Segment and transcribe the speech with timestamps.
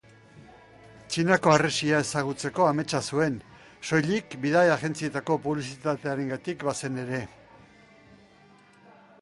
[1.15, 3.37] Txinako harresia ezagutzeko ametsa zuen,
[3.91, 7.21] soilik bidai agentzietako publizitatearengatik bazen ere.